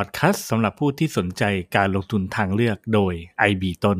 [0.00, 1.42] พอดแคสต์สำหรับผู้ที่สนใจ
[1.76, 3.12] การลงทุนทางเลือกโดย
[3.50, 3.98] IB ต้น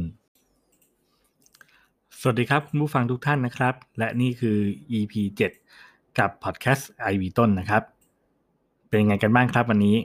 [2.21, 4.59] สวัสดีครับคุณผู้ฟังทุกท่านนะครับ และนี่คือ
[4.99, 5.15] EP
[5.69, 7.83] 7 กับพอดแคสต์ IB ต้นนะครับ
[8.89, 9.97] เป็นไงกันบ้างครับวันนี้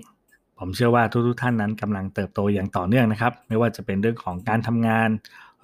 [0.59, 5.09] ผมเชื่อว่าทุกๆท่านนั้นกำลังเติบโตอย่างต่อเนื่องนะครับ ไม่ว่าจะเป็นเรื่องของการทำงาน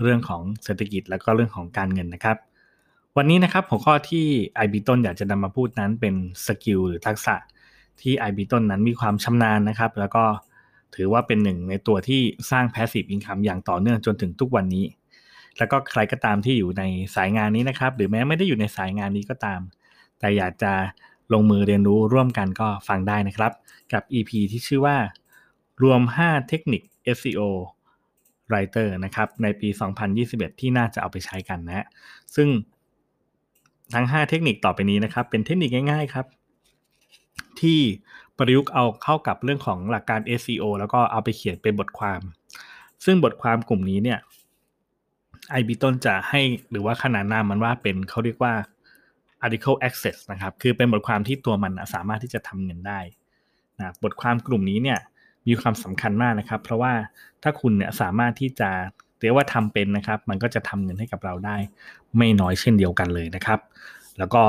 [0.01, 2.37] เรื่องของเศรษฐกิจแล้วก็เรื่องของการเงินนะครับ
[3.17, 4.25] วันนี้นะครับหัวข้อที่
[4.63, 7.35] IB ต้นอยากจะนำมาพูดนั้นเป็นสกิลหรือทักษะ
[8.01, 10.23] ที่ IB ต้นนั้นมีความชำนาญนะครับ แล้วก็
[10.95, 14.85] ถือว่าเป็นหนึ่งในตัวที่สร้าง passive income อย่างต่อเนื่องจนถึงทุกวันนี้
[15.57, 16.83] แล้วก็ใครก็ตามที่อยู่ใน
[17.15, 19.61] สายงานนี้นะครับ หรือแม้ไม่ได้อยู่ในสายงานนี้ก็ตาม
[20.19, 20.73] แต่อยากจะ
[21.33, 23.51] ลงมือเรียนรู้ร่วมกันก็ฟังได้นะครับ
[23.93, 24.97] กับ EP ที่ชื่อว่า
[25.83, 26.81] รวม 5 เทคนิค
[27.17, 27.41] SEO
[28.49, 29.69] Writer นะครับ ในปี
[30.15, 31.85] 2021 ที่น่าจะเอาไปใช้กันนะ
[32.35, 32.47] ซึ่ง
[33.93, 36.25] ทั้ง 5 เทคนิคต่อไปนี้นะครับ เป็นเทคนิคง่ายๆครับ
[37.61, 37.79] ที่
[38.37, 42.21] ประยุกต์เอาเข้ากับเรื่องของหลักการ SEO แล้วก็เอาไปเขียนเป็นบทความ
[43.05, 44.19] ซึ่งบทความกลุ่มนี้เนี่ย
[45.51, 48.53] ไอบีต้นจะให้หรือว่าขนาดนามมันว่าเป็นเขาเรียกว่า
[49.45, 52.99] article access นะครับ คือเป็นบทความที่ตัวมันสามารถที่จะทำเงินได้
[53.79, 54.99] นะบทความกลุ่มนี้เนี่ย
[55.47, 56.93] มีความสำคัญมากนะครับ เพราะว่า
[57.43, 58.69] ถ้าคุณเนี่ยสามารถที่จะ
[59.21, 61.57] เรียกว่าทำเป็นนะครับ มันก็จะทำเงินให้กับเราได้
[62.17, 63.59] ไม่น้อยเช่นเดียวกันเลยนะครับ
[64.17, 64.43] แล้วก็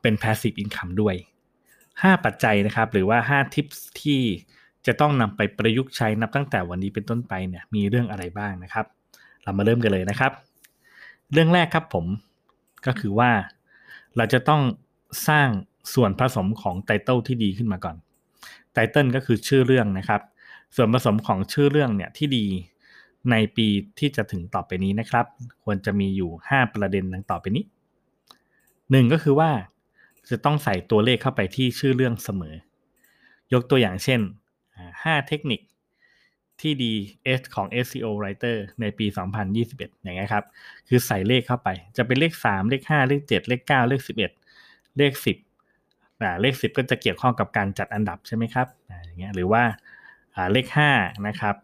[0.00, 1.14] เป็น passive income ด้วย
[2.02, 3.66] 5 ปัจจัยนะครับ หรือว่า 5 ทิป
[4.00, 4.20] ที่
[4.86, 8.86] จะต้องนำไปประยุกต์ใช้นับตั้งแต่วันนี้เป็นต้นไปเนี่ยมีเรื่องอะไรบ้างนะครับ
[9.42, 10.32] เรามาเริ่มกันเลยนะครับ
[11.32, 12.06] เรื่องแรกครับผม
[12.86, 13.30] ก็คือว่า
[14.16, 14.62] เราจะต้อง
[15.28, 15.48] สร้าง
[15.94, 17.96] ส่วนผสมของไตเติลที่ดีขึ้นมาก่อน
[18.72, 20.20] ไตเติลก็คือชื่อเรื่องนะครับ
[20.76, 22.46] ส่วนผสมของชื่อเรื่องเนี่ยที่ดี
[23.30, 23.66] ในปี
[23.98, 25.26] ที่จะถึงต่อไปนี้นะครับ
[25.64, 27.64] ควรจะมีอยู่ 5 ประเด็นดังต่อไปนี้
[28.38, 29.50] 1 ก็คือว่า
[30.30, 32.54] จะต้องใส่ตัวเลขเข้าไปที่ชื่อเรื่องเสมอ
[33.52, 34.20] ยกตัวอย่างเช่น
[34.74, 35.60] 5 เทคนิค
[36.60, 36.92] ที่ดี
[37.40, 39.06] S ของ SEO Writer ในปี
[39.54, 40.44] 2021 อย่างเงี้ยครับ
[40.88, 44.16] คือใส่เลขเข้าไป จะเป็นเลข 3 เลข 5 เลข 7 เลข 9 เลข 11
[44.98, 45.12] เลข
[45.64, 49.62] 10อ่าเลข 10 ก็จะเกี่ยวข้องกับการจัดอันดับใช่ไหมครับอ่าอย่างเงี้ย หรือว่า
[50.34, 50.66] อ่าเลข
[50.96, 51.54] 5 นะครับ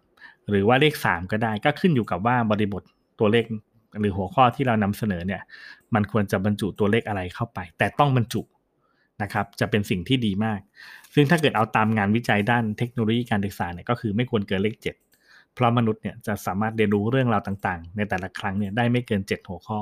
[0.50, 2.82] หรือว่าเลข 3 ก็ได้ ก็ขึ้นอยู่กับว่าบริบท
[3.20, 3.44] ตัวเลข
[4.00, 5.42] หรือหัวข้อที่เรานำเสนอเนี่ย
[5.94, 8.40] มันควรจะบรรจุตัวเลขอะไรเข้าไป แต่ต้องบรรจุ
[9.22, 10.60] นะครับจะเป็นสิ่งที่ดีมาก
[11.14, 14.84] ซึ่งถ้าเกิดเอาตามงานวิจัยด้านเทคโนโลยีการศึกษาเนี่ยก็คือไม่ควรเกินเลข 7
[15.54, 19.80] เพราะมนุษย์เนี่ยจะสามารถเรียนรู้เรื่องราวต่างๆ ในแต่ละครั้งเนี่ยได้ไม่เกิน 7 หัวข้อ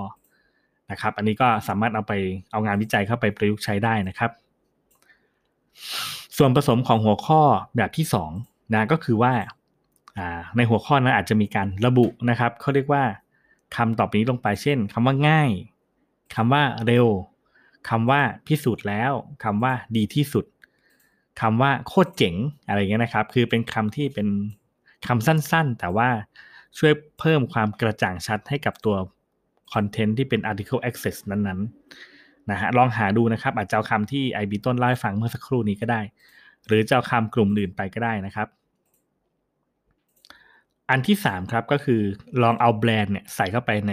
[0.91, 2.12] นะครับอันนี้ก็สามารถเอาไป
[2.53, 4.31] เอางานวิจัยเข้าไปประยุกต์ใช้ได้นะครับ
[6.37, 7.41] ส่วนผสมของหัวข้อ
[7.76, 8.06] แบบที่
[8.38, 9.34] 2นะก็คือว่า
[10.56, 13.03] ในหัวข้อนั้นอาจจะมีการระบุนะครับเขาเรียกว่า
[13.76, 15.50] คำต่อไปนี้ลงไปเช่นคำว่าง่าย
[16.34, 17.06] คำว่าเร็ว
[17.88, 19.12] คำว่าพิสูจน์แล้ว
[19.44, 20.44] คำว่าดีที่สุด
[21.41, 22.34] คำว่าโคตรเจ๋ง
[22.69, 24.28] อะไรเงี้ยนะครับ คือเป็นคำที่เป็น
[25.06, 26.09] คำสั้นๆ แต่ว่า
[26.78, 28.97] ช่วยเพิ่มความกระจ่างชัดให้กับตัว
[29.72, 36.00] คอนเทนต์ที่เป็น article access นั้นๆนะฮะลองหาดูนะครับอาจจะเอาคำที่ไอบีต้นเล่าให้ฟังเมื่อสักครู่นี้ก็ได้
[36.66, 38.49] หรือจะเอาคำกลุ่มอื่นไปก็ได้นะครับ
[40.91, 42.00] อันที่3ครับก็คือ
[42.43, 43.93] ลองเอาแบรนด์เนี่ยใส่เข้าไปใน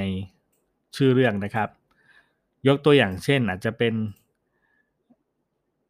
[0.95, 1.69] ชื่อเรื่องนะครับ
[2.67, 3.93] ยกตัวอย่างเช่นอาจจะเป็น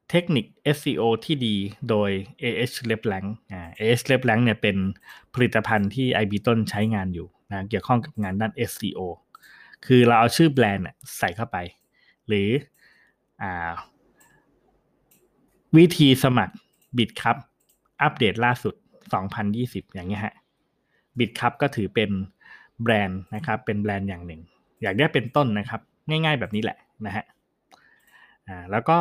[0.10, 0.46] เทคนิค
[0.78, 1.56] SEO ที่ดี
[1.90, 2.10] โดย
[2.42, 4.78] AH LabLank อ่า AH LabLank เนี่ยเป็น
[5.34, 9.00] ผลิตภัณฑ์ที่ IB ต้นใช้งานอยู่นะเกี่ยวข้องกับงานด้าน SEO
[9.86, 10.86] คือเราเอาชื่อแบรนด์
[11.18, 11.58] ใส่เข้าไป
[12.28, 12.50] หรือ
[13.42, 13.44] อ
[15.78, 16.56] วิธีสมัคร
[16.98, 17.38] บิดครับ
[18.02, 18.76] อัปเดตล่าสุด
[19.34, 20.36] 2020 อย่างเงี้ยฮะ
[21.20, 22.10] บิดครับก็ถือเป็น
[22.84, 24.42] แบรนด์นะครับ เป็นแบรนด์อย่างหนึ่ง
[24.82, 27.26] อยากได้เป็นต้นนะครับ ง่าย ๆ แบบนี้แหละนะฮะ
[28.48, 28.98] อ่าแล้วก็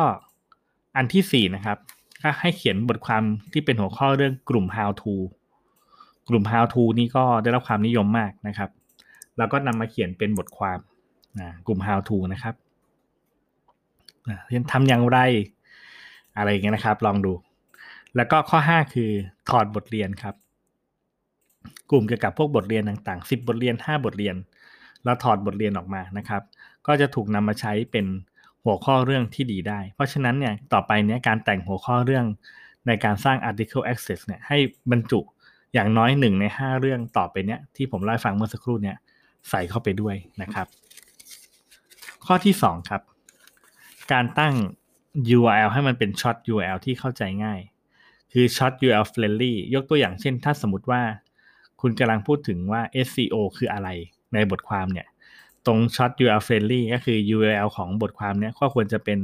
[0.97, 1.77] อันที่4นะครับ
[2.23, 5.13] ก็ให้เขียนบทความที่เป็นหัวข้อเรื่องกลุ่ม how to
[6.29, 8.69] กลุ่ม how to นี่ก็ได้รับความนิยมมากนะครับ
[9.37, 10.79] แล้วก็นำมาเขียนเป็นบทความ
[11.39, 12.55] นะกลุ่ม how to นะครับ
[14.47, 15.17] เรียนทำอย่างไร
[16.37, 17.33] อะไรอย่างเงี้ยนะครับ ลองดู
[18.15, 19.11] แล้วก็ข้อ 5 คือ
[19.49, 20.35] ถอดบทเรียนครับ
[21.91, 24.35] กลุ่มเกี่ยวกับพวกบทเรียนต่างๆ 10 บทเรียน 5 บทเรียน
[25.03, 26.41] เราถอดบทเรียนออกมานะครับ
[26.87, 28.05] ก็จะถูกนำมาใช้เป็น
[28.63, 32.25] หัวข้อเรื่องที่ดีได้ เพราะฉะนั้นเนี่ยต่อไปเนี่ยการแต่งหัวข้อเรื่อง
[32.87, 34.57] ในการสร้าง article access เนี่ยให้
[34.91, 35.19] บรรจุ
[35.73, 38.97] อย่างน้อยหนึ่งใน 5 เรื่องต่อไปเนี่ยที่ผมเล่าฟังเมื่อสักครู่เนี่ย
[39.49, 40.67] ใส่เข้าไปด้วยนะครับ
[42.25, 43.01] ข้อที่ 2 ครับ
[44.11, 44.53] การตั้ง
[45.37, 47.59] URL ให้มันเป็น short URL ที่เข้าใจง่าย
[48.33, 51.01] คือ short URL friendly ยกตัวอย่างเช่น ถ้าสมมติว่า
[51.81, 53.89] คุณกำลังพูดถึงว่า SEO คืออะไร
[54.33, 55.07] ในบทความเนี่ย
[55.65, 59.19] ตรงช็อต URL friendly ก็คือ URL ของบทความเนี้ยก็ควรจะเป็น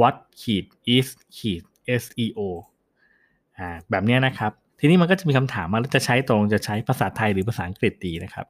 [0.00, 0.64] what ขีด
[0.96, 1.62] is ขีด
[2.02, 2.40] SEO
[3.58, 8.46] อ่าแบบนี้นะครับ ทีนี้มันก็จะมีคำถามว่าจะใช้ตรงจะใช้ภาษาไทยหรือภาษาอังกฤษดีนะครับ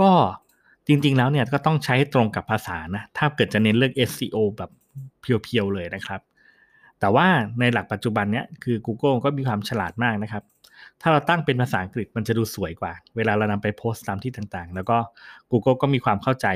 [0.00, 0.10] ก็
[0.86, 4.70] จริงๆแล้วเนี่ยก็ต้องใช้ตรงกับภาษานะ ถ้าเกิดจะเน้นเลือก SEO แบบ
[5.20, 6.20] เพียวๆเลยนะครับ
[7.00, 7.26] แต่ว่า
[7.60, 10.44] ในหลักปัจจุบันเนี้ยคือ Google ก็มีความฉลาดมากนะครับ
[11.00, 14.98] ถ้าเราตั้งเป็นภาษาอังกฤษมันจะดูสวยกว่า เวลาเรานำไปโพสต์ตามที่ต่างๆ แล้วก็
[15.50, 16.46] Google ก็มีความเข้าใจ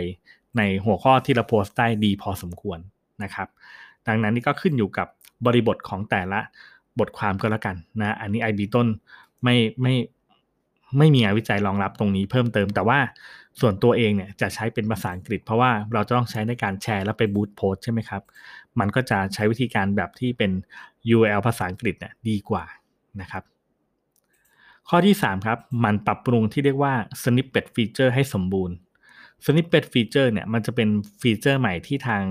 [0.56, 2.78] ในหัวข้อที่เราโพสต์ได้ดีพอสมควร
[3.22, 3.48] นะครับ
[4.06, 5.08] ดังนั้นนี่ก็ขึ้นอยู่กับ
[5.46, 6.40] บริบทของแต่ละ
[6.98, 8.86] บทความก็แล้วกันนะอันนี้ IB ต้น
[9.42, 9.94] ไม่ไม่
[10.98, 12.98] ไม่มีงานวิจัยรองรับตรงนี้เพิ่มเติมแต่ว่า
[13.60, 18.22] ส่วนตัวเองเนี่ยจะใช้เป็นภาษาอังกฤษ เพราะว่าเราจะต้องใช้ในการแชร์แล้วไปบูตโพสใช่ไหมครับ
[18.80, 20.50] มันก็จะใช้วิธีการแบบที่เป็น
[21.14, 22.64] URL ภาษาอังกฤษเนี่ยดีกว่า
[23.20, 23.42] นะครับ
[24.88, 28.76] ข้อที่ 3 ครับ มันปรับปรุงที่เรียกว่า snippet feature ให้สมบูรณ์
[29.44, 30.88] snippet feature เนี่ยมันจะเป็น
[31.20, 32.22] feature ใหม่ที่ทาง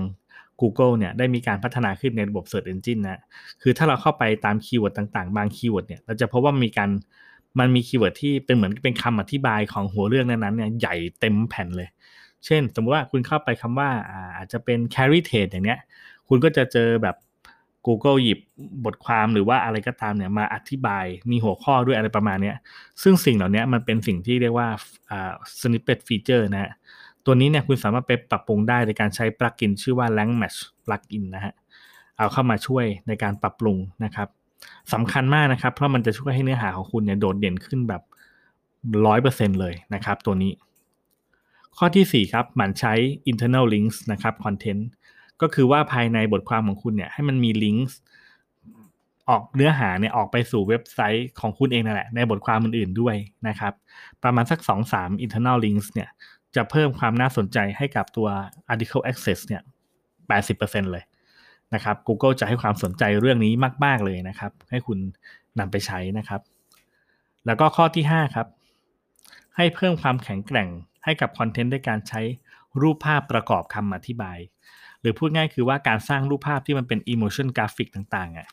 [0.60, 3.20] Google เนี่ยได้มีการพัฒนาขึ้นในระบบ Search Engine นะ
[3.62, 6.90] คือถ้าเราเข้าไปตาม keyword ต่างๆ บาง keyword เนี่ยเราจะพบว่ามีการ
[7.58, 11.88] มันมี keyword ที่เป็นเหมือนเป็นคำอธิบายของหัวเรื่องนั้นๆเนี่ยใหญ่เต็มแผ่นเลย
[12.44, 13.90] เช่น สมมติว่าคุณเข้าไปคำว่า
[14.36, 15.80] อาจจะเป็น carry trade อย่างเนี้ย
[16.28, 17.16] คุณก็จะเจอแบบ
[17.86, 18.38] Google หยิบ
[18.84, 22.52] บทความหรือว่าอะไรก็ตามเนี่ยมาอธิบายมีหัวข้อด้วยอะไรประมาณนี้
[23.02, 24.68] ซึ่งสิ่งเหล่านี้มันเป็นสิ่งที่เรียกว่า
[25.60, 26.72] snippet feature นะฮะ
[27.24, 31.54] ตัวนี้เนี่ยคุณสามารถไปปรับปรุงได้ในการใช้ปลั๊กอินชื่อว่า Lang Match Plugin นะฮะ
[32.16, 34.28] เอาเข้ามาช่วยในการปรับปรุงนะครับ
[34.92, 38.02] สำคัญมากนะครับ เพราะมันจะช่วยให้เนื้อหาของคุณเนี่ยโดดเด่นขึ้นแบบ
[39.06, 40.52] ร้อยเปอร์เซ็นเลยนะครับตัวนี้
[41.76, 42.94] ข้อที่ 4 ครับหมั่นใช้
[43.30, 44.82] internal links นะครับ content
[45.40, 47.94] ก็คือว่าภายในบทความของคุณเนี่ยให้มันมี links
[49.28, 53.16] ออกเนื้อหาเนี่ยออกไปสู่เว็บไซต์ของคุณเองนั่นแหละ ในบทความอื่นๆด้วย
[53.48, 53.72] นะครับ
[54.22, 54.58] ประมาณสัก
[54.92, 56.08] 2-3 internal links เนี่ย
[56.56, 58.28] จะเพิ่มความน่าสนใจให้กับตัว
[58.72, 59.62] article access เนี่ย
[60.28, 61.04] 80%เลย
[61.74, 63.52] นะครับ Google จะให้ความสนใจเรื่องนี้
[63.84, 64.98] มาก ๆ เลยนะครับ ให้คุณ
[65.58, 66.40] นำไปใช้นะครับ
[67.46, 68.46] แล้วก็ข้อที่ 5 ครับ
[69.56, 70.68] ให้เพิ่มความแข็งแกร่ง
[71.04, 72.20] ให้กับคอนเทนต์ด้วยการใช้
[72.80, 74.38] รูปภาพประกอบคำอธิบาย
[75.00, 78.48] หรือพูดง่ายคือว่าการสร้างรูปภาพที่มันเป็น emotion graphic ต่างๆอะ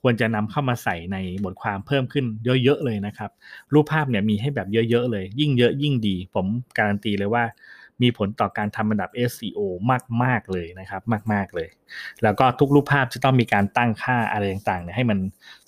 [0.00, 3.30] ควรจะนำเข้ามาใส่ในบทความเพิ่มขึ้นเยอะๆเลยนะครับ
[3.72, 6.46] รูปภาพเนี่ยมีให้แบบเยอะๆเลย ยิ่งเยอะยิ่งดี ผม
[6.78, 7.44] การันตีเลยว่า
[8.02, 9.60] มีผลต่อการทำอันดับ SEO
[10.22, 11.02] มาก ๆ เลยนะครับ
[11.32, 11.68] มาก ๆ เลย
[12.22, 15.18] แล้วก็ทุกรูปภาพจะต้องมีการตั้งค่าอะไรต่างๆเนี่ยให้มัน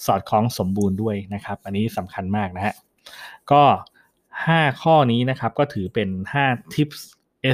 [0.06, 2.74] สอดคล้องสมบูรณ์ด้วยนะครับ อันนี้สำคัญมากนะฮะ
[3.52, 3.62] ก็
[4.22, 6.08] 5 ข้อนี้นะครับก็ถือเป็น
[6.44, 7.00] 5 tips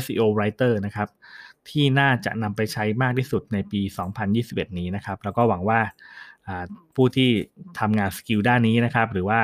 [0.03, 1.09] SEO writer นะครับ
[1.69, 3.81] ที่น่าจะนำไปใช้มากที่สุดในปี
[4.31, 5.81] 2021 นี้นะครับ แล้วก็หวังว่า
[6.94, 7.31] ผู้ที่
[7.79, 9.41] ทำงานสกิลด้านนี้นะครับ หรือว่า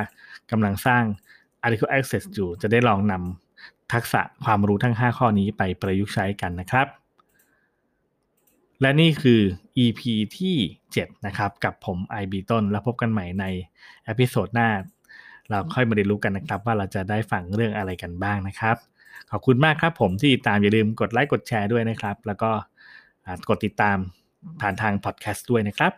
[0.51, 1.03] กำลังสร้าง
[1.65, 3.46] article access อยู่จะได้ลองนำ
[3.93, 6.87] ทักษะความรู้ทั้ง 5 ข้อนี้ไปประยุกต์ใช้กันนะครับ
[8.81, 9.41] และนี่คือ
[9.85, 10.01] EP
[10.39, 10.57] ที่
[10.93, 13.45] 7 นะครับ กับผม IB ต้น แล้วพบกันใหม่ใน
[14.05, 14.69] episode หน้า
[15.51, 18.77] เราค่อยมาเรียนรู้กันนะครับ ว่าเราจะได้ฟังเรื่องอะไรกันบ้างนะครับ
[19.31, 22.51] ขอบคุณมากครับผมที่ติดตามอย่าลืมกดไลค์กดแชร์ด้วยนะครับ แล้วก็
[23.49, 23.97] กดติดตาม
[24.61, 25.93] ผ่านทางพอดแคสต์ด้วยนะครับ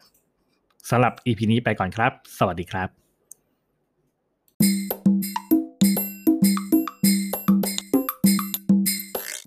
[0.91, 3.08] สำหรับ EP นี้ไปก่อนครับ สวัสดีครับ